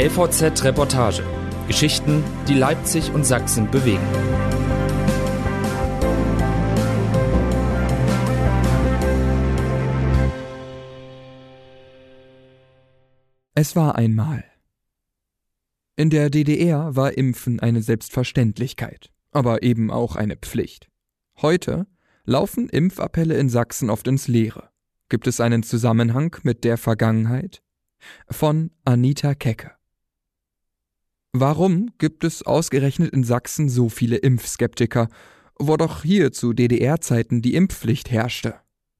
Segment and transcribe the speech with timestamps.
[0.00, 1.22] LVZ Reportage.
[1.68, 4.00] Geschichten, die Leipzig und Sachsen bewegen.
[13.52, 14.42] Es war einmal.
[15.96, 20.88] In der DDR war Impfen eine Selbstverständlichkeit, aber eben auch eine Pflicht.
[21.42, 21.86] Heute
[22.24, 24.70] laufen Impfappelle in Sachsen oft ins Leere.
[25.10, 27.62] Gibt es einen Zusammenhang mit der Vergangenheit?
[28.30, 29.72] Von Anita Kecke.
[31.32, 35.08] Warum gibt es ausgerechnet in Sachsen so viele Impfskeptiker,
[35.58, 38.56] wo doch hier zu DDR-Zeiten die Impfpflicht herrschte?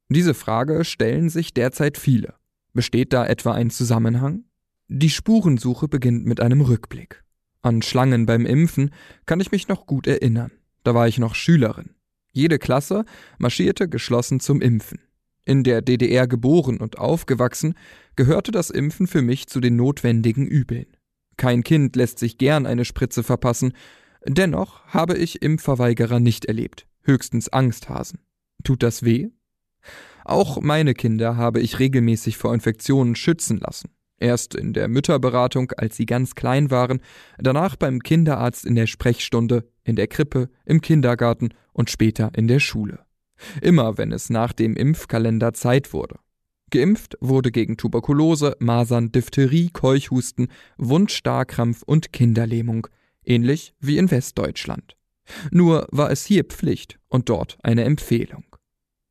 [0.08, 2.34] Diese Frage stellen sich derzeit viele.
[2.72, 4.44] Besteht da etwa ein Zusammenhang?
[4.86, 7.24] Die Spurensuche beginnt mit einem Rückblick.
[7.62, 8.90] An Schlangen beim Impfen
[9.26, 10.52] kann ich mich noch gut erinnern.
[10.84, 11.90] Da war ich noch Schülerin.
[12.32, 13.04] Jede Klasse
[13.38, 15.00] marschierte geschlossen zum Impfen.
[15.44, 17.74] In der DDR geboren und aufgewachsen,
[18.14, 20.86] gehörte das Impfen für mich zu den notwendigen Übeln.
[21.40, 23.72] Kein Kind lässt sich gern eine Spritze verpassen.
[24.26, 28.18] Dennoch habe ich Impfverweigerer nicht erlebt, höchstens Angsthasen.
[28.62, 29.30] Tut das weh?
[30.26, 33.88] Auch meine Kinder habe ich regelmäßig vor Infektionen schützen lassen.
[34.18, 37.00] Erst in der Mütterberatung, als sie ganz klein waren,
[37.38, 42.60] danach beim Kinderarzt in der Sprechstunde, in der Krippe, im Kindergarten und später in der
[42.60, 43.06] Schule.
[43.62, 46.18] Immer wenn es nach dem Impfkalender Zeit wurde.
[46.70, 52.86] Geimpft wurde gegen Tuberkulose, Masern, Diphtherie, Keuchhusten, Wundstarkrampf und Kinderlähmung,
[53.24, 54.96] ähnlich wie in Westdeutschland.
[55.50, 58.44] Nur war es hier Pflicht und dort eine Empfehlung.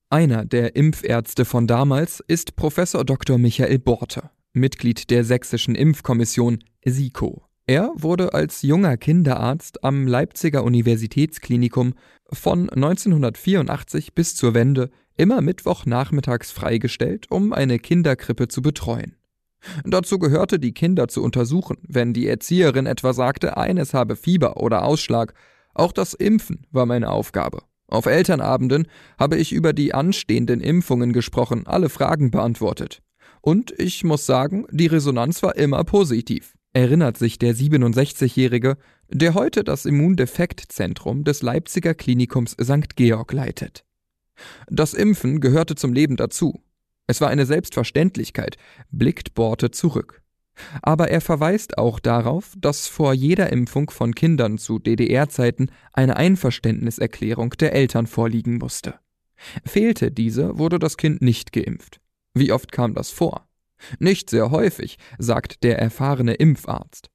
[0.10, 3.38] Einer der Impfärzte von damals ist Professor Dr.
[3.38, 7.49] Michael Borte, Mitglied der Sächsischen Impfkommission SIKO.
[7.70, 11.94] Er wurde als junger Kinderarzt am Leipziger Universitätsklinikum
[12.34, 19.18] von 1984 bis zur Wende immer Mittwochnachmittags freigestellt, um eine Kinderkrippe zu betreuen.
[19.86, 24.84] Dazu gehörte, die Kinder zu untersuchen, wenn die Erzieherin etwa sagte, eines habe Fieber oder
[24.84, 25.36] Ausschlag.
[25.76, 27.62] Auch das Impfen war meine Aufgabe.
[27.86, 28.88] Auf Elternabenden
[29.20, 33.04] habe ich über die anstehenden Impfungen gesprochen, alle Fragen beantwortet.
[33.42, 38.78] Und ich muss sagen, die Resonanz war immer positiv erinnert sich der 67-Jährige,
[39.10, 42.96] der heute das Immundefektzentrum des Leipziger Klinikums St.
[42.96, 43.86] Georg leitet.
[44.70, 46.64] Das Impfen gehörte zum Leben dazu.
[47.08, 48.58] Es war eine Selbstverständlichkeit,
[48.92, 50.22] blickt Borte zurück.
[50.82, 57.52] Aber er verweist auch darauf, dass vor jeder Impfung von Kindern zu DDR-Zeiten eine Einverständniserklärung
[57.52, 58.96] der Eltern vorliegen musste.
[59.66, 62.02] Fehlte diese, wurde das Kind nicht geimpft.
[62.34, 63.49] Wie oft kam das vor?
[64.00, 67.10] Nicht sehr häufig, sagt der erfahrene Impfarzt.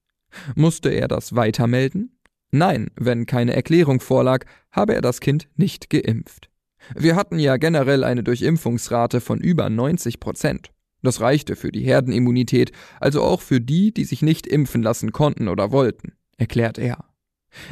[0.54, 2.18] Musste er das weitermelden?
[2.50, 6.50] Nein, wenn keine Erklärung vorlag, habe er das Kind nicht geimpft.
[6.94, 10.70] Wir hatten ja generell eine Durchimpfungsrate von über 90 Prozent.
[11.02, 15.48] Das reichte für die Herdenimmunität, also auch für die, die sich nicht impfen lassen konnten
[15.48, 17.04] oder wollten, erklärt er.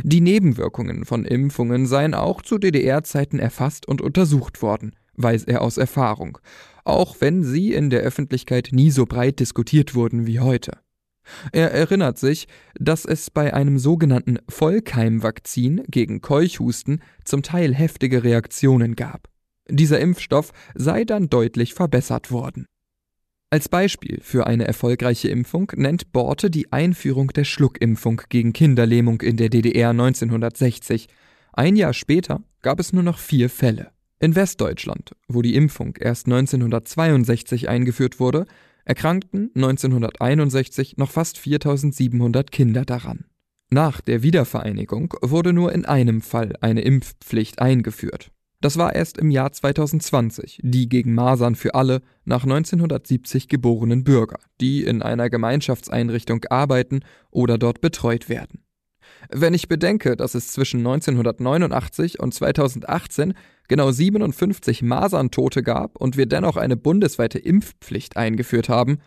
[0.02, 5.76] Die Nebenwirkungen von Impfungen seien auch zu DDR-Zeiten erfasst und untersucht worden, weiß er aus
[5.76, 6.38] Erfahrung,
[6.84, 10.78] auch wenn sie in der Öffentlichkeit nie so breit diskutiert wurden wie heute.
[11.52, 18.96] Er erinnert sich, dass es bei einem sogenannten Vollkeimvakzin gegen Keuchhusten zum Teil heftige Reaktionen
[18.96, 19.28] gab.
[19.68, 22.66] Dieser Impfstoff sei dann deutlich verbessert worden.
[23.50, 29.36] Als Beispiel für eine erfolgreiche Impfung nennt Borte die Einführung der Schluckimpfung gegen Kinderlähmung in
[29.36, 31.06] der DDR 1960.
[31.52, 33.90] Ein Jahr später gab es nur noch vier Fälle.
[34.22, 38.46] In Westdeutschland, wo die Impfung erst 1962 eingeführt wurde,
[38.84, 43.24] erkrankten 1961 noch fast 4700 Kinder daran.
[43.70, 48.30] Nach der Wiedervereinigung wurde nur in einem Fall eine Impfpflicht eingeführt.
[48.60, 54.38] Das war erst im Jahr 2020, die gegen Masern für alle nach 1970 geborenen Bürger,
[54.60, 57.00] die in einer Gemeinschaftseinrichtung arbeiten
[57.32, 58.62] oder dort betreut werden.
[59.30, 63.34] Wenn ich bedenke, dass es zwischen 1989 und 2018
[63.68, 68.98] genau 57 Maserntote gab und wir dennoch eine bundesweite Impfpflicht eingeführt haben,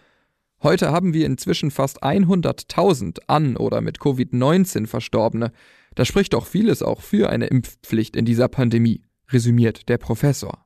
[0.64, 5.52] heute haben wir inzwischen fast 100.000 an oder mit Covid-19 Verstorbene.
[5.96, 10.66] Da spricht doch vieles auch für eine Impfpflicht in dieser Pandemie, resümiert der Professor.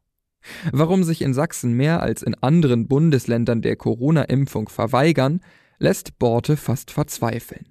[0.72, 5.42] Warum sich in Sachsen mehr als in anderen Bundesländern der Corona-Impfung verweigern,
[5.80, 7.68] lässt Borte fast verzweifeln.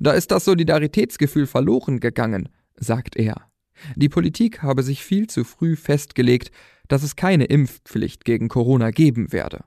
[0.00, 3.48] Da ist das Solidaritätsgefühl verloren gegangen, sagt er.
[3.96, 6.50] Die Politik habe sich viel zu früh festgelegt,
[6.88, 9.64] dass es keine Impfpflicht gegen Corona geben werde.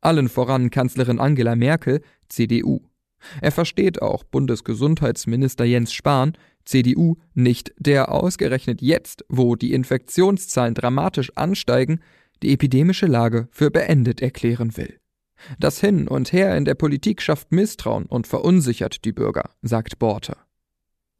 [0.00, 2.80] Allen voran Kanzlerin Angela Merkel, CDU.
[3.42, 6.32] Er versteht auch Bundesgesundheitsminister Jens Spahn,
[6.64, 12.00] CDU, nicht, der ausgerechnet jetzt, wo die Infektionszahlen dramatisch ansteigen,
[12.42, 14.99] die epidemische Lage für beendet erklären will.
[15.58, 20.36] Das Hin und Her in der Politik schafft Misstrauen und verunsichert die Bürger, sagt Borte.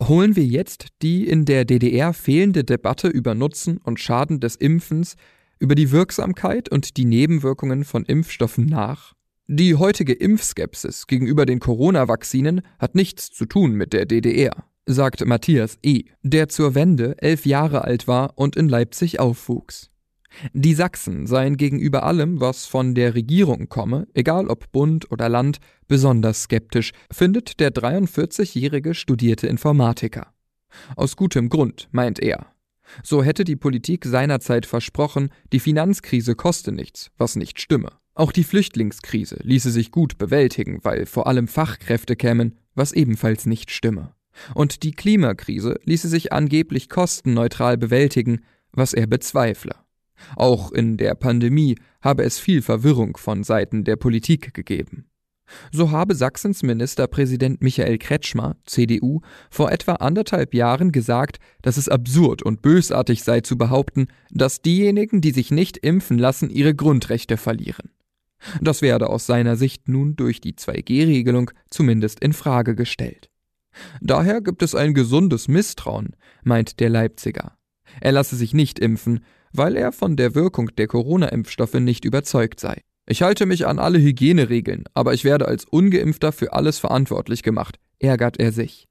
[0.03, 5.17] Holen wir jetzt die in der DDR fehlende Debatte über Nutzen und Schaden des Impfens,
[5.59, 9.13] über die Wirksamkeit und die Nebenwirkungen von Impfstoffen nach?
[9.47, 15.77] Die heutige Impfskepsis gegenüber den Corona-Vakzinen hat nichts zu tun mit der DDR, sagt Matthias
[15.83, 19.90] E., der zur Wende elf Jahre alt war und in Leipzig aufwuchs.
[20.53, 25.59] Die Sachsen seien gegenüber allem, was von der Regierung komme, egal ob Bund oder Land,
[25.89, 30.33] besonders skeptisch, findet der 43-jährige studierte Informatiker.
[30.97, 32.47] Aus gutem Grund, meint er.
[33.03, 37.93] So hätte die Politik seinerzeit versprochen, die Finanzkrise koste nichts, was nicht stimme.
[38.15, 43.71] Auch die Flüchtlingskrise ließe sich gut bewältigen, weil vor allem Fachkräfte kämen, was ebenfalls nicht
[43.71, 44.15] stimme.
[44.55, 48.41] Und die Klimakrise ließe sich angeblich kostenneutral bewältigen,
[48.73, 49.75] was er bezweifle.
[50.37, 55.07] Auch in der Pandemie habe es viel Verwirrung von Seiten der Politik gegeben.
[55.73, 59.21] So habe Sachsens Ministerpräsident Michael Kretschmer, CDU,
[59.51, 65.21] vor etwa anderthalb Jahren gesagt, dass es absurd und bösartig sei zu behaupten, dass diejenigen,
[65.21, 67.91] die sich nicht impfen lassen, ihre Grundrechte verlieren.
[68.61, 73.29] Das werde aus seiner Sicht nun durch die 2G-Regelung zumindest in Frage gestellt.
[74.01, 77.57] Daher gibt es ein gesundes Misstrauen, meint der Leipziger.
[78.01, 79.21] Er lasse sich nicht impfen,
[79.53, 82.83] weil er von der Wirkung der Corona-Impfstoffe nicht überzeugt sei.
[83.07, 87.79] Ich halte mich an alle Hygieneregeln, aber ich werde als ungeimpfter für alles verantwortlich gemacht,
[87.99, 88.87] ärgert er sich.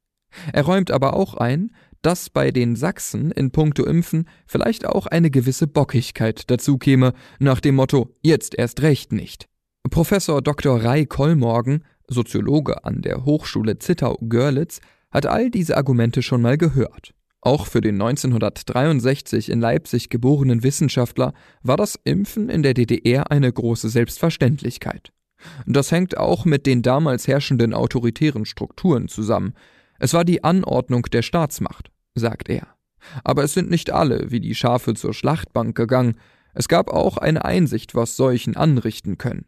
[0.54, 1.72] Er räumt aber auch ein,
[2.02, 7.60] dass bei den Sachsen in puncto Impfen vielleicht auch eine gewisse Bockigkeit dazu käme, nach
[7.60, 9.48] dem Motto jetzt erst recht nicht.
[9.90, 10.84] Professor Dr.
[10.84, 17.14] Rai Kollmorgen, Soziologe an der Hochschule Zittau-Görlitz, hat all diese Argumente schon mal gehört.
[17.42, 23.52] Auch für den 1963 in Leipzig geborenen Wissenschaftler war das Impfen in der DDR eine
[23.52, 25.14] große Selbstverständlichkeit.
[25.66, 29.54] Das hängt auch mit den damals herrschenden autoritären Strukturen zusammen.
[30.00, 32.68] Es war die Anordnung der Staatsmacht, sagt er.
[33.24, 36.16] Aber es sind nicht alle wie die Schafe zur Schlachtbank gegangen.
[36.54, 39.46] Es gab auch eine Einsicht, was Seuchen anrichten können.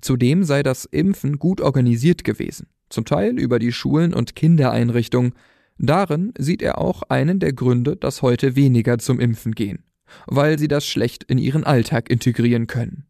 [0.00, 5.34] Zudem sei das Impfen gut organisiert gewesen, zum Teil über die Schulen und Kindereinrichtungen,
[5.82, 9.84] Darin sieht er auch einen der Gründe, dass heute weniger zum Impfen gehen,
[10.26, 13.06] weil sie das schlecht in ihren Alltag integrieren können.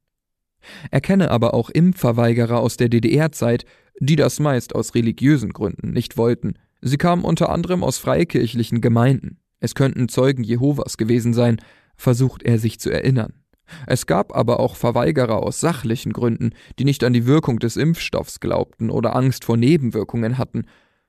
[0.93, 3.65] Er kenne aber auch Impfverweigerer aus der DDR-Zeit,
[3.99, 6.55] die das meist aus religiösen Gründen nicht wollten.
[6.81, 9.41] Sie kamen unter anderem aus freikirchlichen Gemeinden.
[9.59, 11.61] Es könnten Zeugen Jehovas gewesen sein,
[11.97, 13.33] versucht er sich zu erinnern.
[13.89, 18.39] Es gab aber auch Verweigerer aus sachlichen Gründen, die nicht an die Wirkung des Impfstoffs
[18.39, 20.67] glaubten oder Angst vor Nebenwirkungen hatten.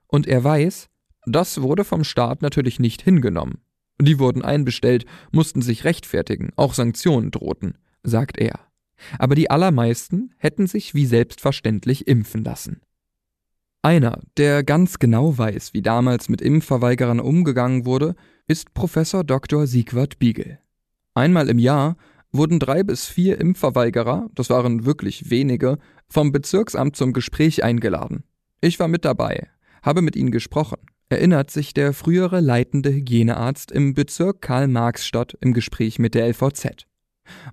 [0.07, 0.89] Und er weiß,
[1.25, 3.61] das wurde vom Staat natürlich nicht hingenommen.
[4.01, 8.59] Die wurden einbestellt, mussten sich rechtfertigen, auch Sanktionen drohten, sagt er.
[9.19, 12.81] Aber die allermeisten hätten sich wie selbstverständlich impfen lassen.
[13.83, 18.15] Einer, der ganz genau weiß, wie damals mit Impfverweigerern umgegangen wurde,
[18.47, 19.65] ist Professor Dr.
[19.65, 20.59] Siegwart Biegel.
[21.13, 21.97] Einmal im Jahr
[22.31, 25.77] wurden drei bis vier Impfverweigerer, das waren wirklich wenige,
[26.07, 28.23] vom Bezirksamt zum Gespräch eingeladen.
[28.61, 29.49] Ich war mit dabei,
[29.81, 30.77] habe mit ihnen gesprochen
[31.11, 36.87] erinnert sich der frühere leitende Hygienearzt im Bezirk Karl-Marx-Stadt im Gespräch mit der LVZ.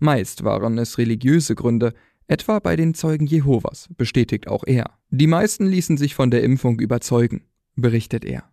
[0.00, 1.94] Meist waren es religiöse Gründe,
[2.26, 4.99] etwa bei den Zeugen Jehovas, bestätigt auch er.
[5.10, 7.43] Die meisten ließen sich von der Impfung überzeugen,
[7.74, 8.44] berichtet er.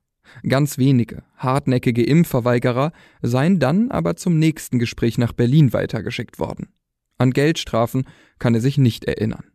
[0.48, 6.70] Ganz wenige, hartnäckige Impfverweigerer seien dann aber zum nächsten Gespräch nach Berlin weitergeschickt worden.
[7.18, 8.06] An Geldstrafen
[8.40, 9.46] kann er sich nicht erinnern.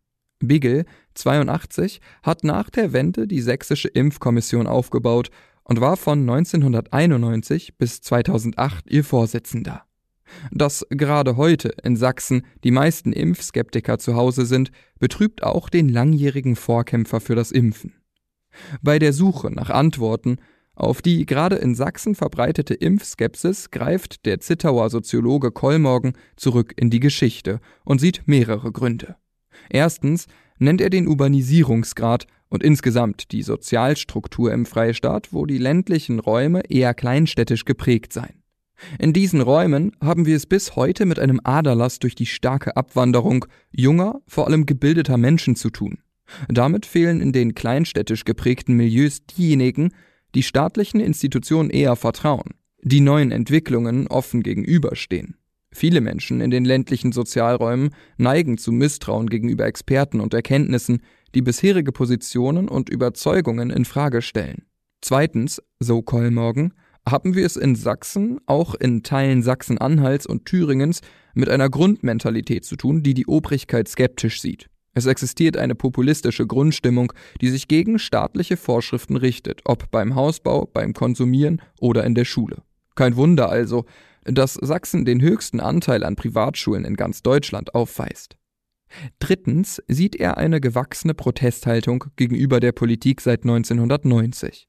[0.40, 5.30] Bigel, 82, hat nach der Wende die Sächsische Impfkommission aufgebaut
[5.64, 9.84] und war von 1991 bis 2008 ihr Vorsitzender.
[10.52, 16.56] Dass gerade heute in Sachsen die meisten Impfskeptiker zu Hause sind, betrübt auch den langjährigen
[16.56, 17.94] Vorkämpfer für das Impfen.
[18.82, 20.38] Bei der Suche nach Antworten
[20.74, 27.00] auf die gerade in Sachsen verbreitete Impfskepsis greift der Zittauer Soziologe Kollmorgen zurück in die
[27.00, 29.16] Geschichte und sieht mehrere Gründe.
[29.68, 30.26] Erstens
[30.58, 36.94] nennt er den Urbanisierungsgrad und insgesamt die Sozialstruktur im Freistaat, wo die ländlichen Räume eher
[36.94, 38.42] kleinstädtisch geprägt seien.
[38.98, 43.44] In diesen Räumen haben wir es bis heute mit einem Aderlass durch die starke Abwanderung
[43.70, 45.98] junger, vor allem gebildeter Menschen zu tun.
[46.48, 49.92] Damit fehlen in den kleinstädtisch geprägten Milieus diejenigen,
[50.34, 55.36] die staatlichen Institutionen eher vertrauen, die neuen Entwicklungen offen gegenüberstehen.
[55.72, 61.02] Viele Menschen in den ländlichen Sozialräumen neigen zu Misstrauen gegenüber Experten und Erkenntnissen,
[61.34, 64.64] die bisherige Positionen und Überzeugungen in Frage stellen.
[65.00, 66.74] Zweitens, so Kollmorgen,
[67.08, 71.00] haben wir es in Sachsen, auch in Teilen Sachsen-Anhalts und Thüringens,
[71.34, 74.68] mit einer Grundmentalität zu tun, die die Obrigkeit skeptisch sieht.
[74.92, 80.92] Es existiert eine populistische Grundstimmung, die sich gegen staatliche Vorschriften richtet, ob beim Hausbau, beim
[80.94, 82.62] Konsumieren oder in der Schule.
[82.96, 83.86] Kein Wunder also,
[84.24, 88.36] dass Sachsen den höchsten Anteil an Privatschulen in ganz Deutschland aufweist.
[89.18, 94.68] Drittens sieht er eine gewachsene Protesthaltung gegenüber der Politik seit 1990.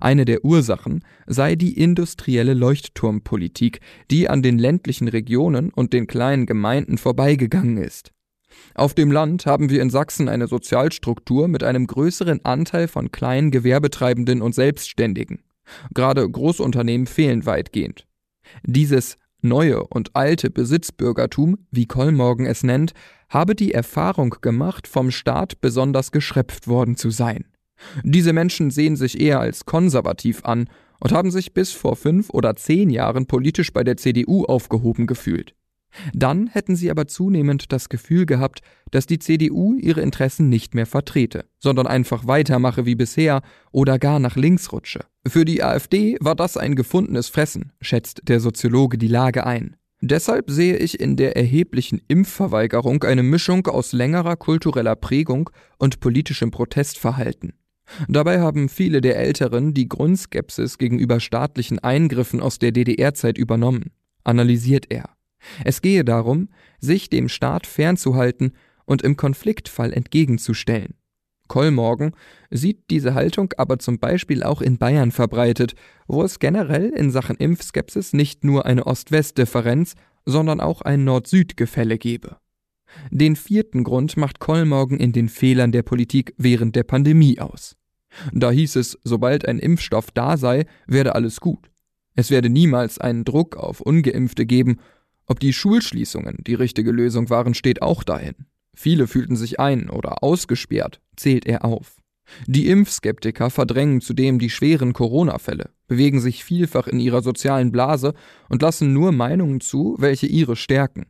[0.00, 6.46] Eine der Ursachen sei die industrielle Leuchtturmpolitik, die an den ländlichen Regionen und den kleinen
[6.46, 8.12] Gemeinden vorbeigegangen ist.
[8.74, 13.50] Auf dem Land haben wir in Sachsen eine Sozialstruktur mit einem größeren Anteil von kleinen
[13.50, 15.42] Gewerbetreibenden und Selbstständigen.
[15.92, 18.06] Gerade Großunternehmen fehlen weitgehend.
[18.64, 22.92] Dieses neue und alte Besitzbürgertum, wie Kollmorgen es nennt,
[23.28, 27.44] habe die Erfahrung gemacht, vom Staat besonders geschröpft worden zu sein.
[28.02, 30.68] Diese Menschen sehen sich eher als konservativ an
[31.00, 35.54] und haben sich bis vor fünf oder zehn Jahren politisch bei der CDU aufgehoben gefühlt.
[36.12, 38.60] Dann hätten sie aber zunehmend das Gefühl gehabt,
[38.90, 44.18] dass die CDU ihre Interessen nicht mehr vertrete, sondern einfach weitermache wie bisher oder gar
[44.18, 45.00] nach links rutsche.
[45.26, 49.76] Für die AfD war das ein gefundenes Fressen, schätzt der Soziologe die Lage ein.
[50.00, 56.50] Deshalb sehe ich in der erheblichen Impfverweigerung eine Mischung aus längerer kultureller Prägung und politischem
[56.50, 57.54] Protestverhalten.
[58.08, 63.90] Dabei haben viele der Älteren die Grundskepsis gegenüber staatlichen Eingriffen aus der DDR-Zeit übernommen,
[64.24, 65.15] analysiert er.
[65.64, 66.48] Es gehe darum,
[66.80, 68.52] sich dem Staat fernzuhalten
[68.84, 70.94] und im Konfliktfall entgegenzustellen.
[71.48, 72.12] Kollmorgen
[72.50, 75.74] sieht diese Haltung aber zum Beispiel auch in Bayern verbreitet,
[76.06, 82.36] wo es generell in Sachen Impfskepsis nicht nur eine Ost-West-Differenz, sondern auch ein Nord-Süd-Gefälle gebe.
[83.10, 87.76] Den vierten Grund macht Kollmorgen in den Fehlern der Politik während der Pandemie aus.
[88.32, 91.70] Da hieß es, sobald ein Impfstoff da sei, werde alles gut.
[92.14, 94.78] Es werde niemals einen Druck auf ungeimpfte geben,
[95.26, 98.34] ob die Schulschließungen die richtige Lösung waren, steht auch dahin.
[98.74, 101.96] Viele fühlten sich ein oder ausgesperrt, zählt er auf.
[102.46, 108.14] Die Impfskeptiker verdrängen zudem die schweren Corona-Fälle, bewegen sich vielfach in ihrer sozialen Blase
[108.48, 111.06] und lassen nur Meinungen zu, welche ihre stärken.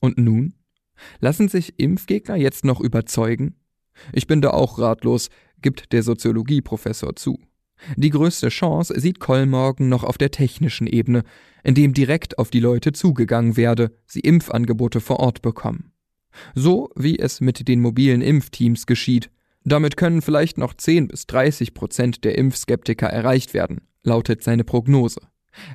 [0.00, 0.54] Und nun?
[1.20, 3.56] Lassen sich Impfgegner jetzt noch überzeugen?
[4.12, 5.30] Ich bin da auch ratlos,
[5.62, 7.38] gibt der Soziologieprofessor zu.
[7.96, 11.22] Die größte Chance sieht Kollmorgen noch auf der technischen Ebene,
[11.62, 15.92] indem direkt auf die Leute zugegangen werde, sie Impfangebote vor Ort bekommen.
[16.54, 19.30] So wie es mit den mobilen Impfteams geschieht.
[19.64, 25.20] Damit können vielleicht noch 10 bis 30 Prozent der Impfskeptiker erreicht werden, lautet seine Prognose.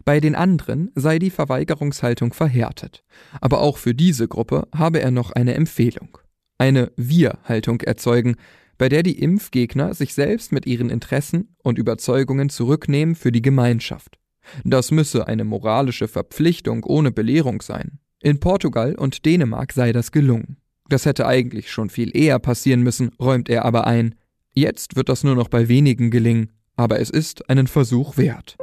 [0.05, 3.03] Bei den anderen sei die Verweigerungshaltung verhärtet.
[3.41, 6.17] Aber auch für diese Gruppe habe er noch eine Empfehlung.
[6.57, 8.35] Eine Wir-Haltung erzeugen,
[8.81, 14.17] bei der die Impfgegner sich selbst mit ihren Interessen und Überzeugungen zurücknehmen für die Gemeinschaft.
[14.63, 17.99] Das müsse eine moralische Verpflichtung ohne Belehrung sein.
[18.23, 20.57] In Portugal und Dänemark sei das gelungen.
[20.89, 24.15] Das hätte eigentlich schon viel eher passieren müssen, räumt er aber ein.
[24.55, 28.57] Jetzt wird das nur noch bei wenigen gelingen, aber es ist einen Versuch wert.